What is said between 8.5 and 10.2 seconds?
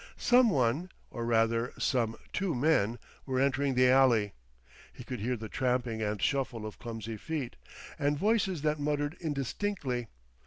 that muttered indistinctly.